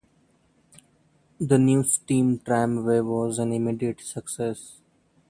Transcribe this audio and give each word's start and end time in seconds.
The 1.39 1.59
new 1.59 1.83
steam 1.83 2.39
tramway 2.39 3.01
was 3.01 3.37
an 3.37 3.53
immediate 3.53 4.01
success. 4.01 4.81